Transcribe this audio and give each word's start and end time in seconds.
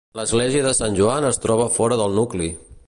L'església 0.19 0.63
de 0.67 0.71
Sant 0.77 0.97
Joan 1.01 1.29
es 1.29 1.39
troba 1.45 1.71
fora 1.77 2.03
del 2.05 2.21
nucli. 2.23 2.49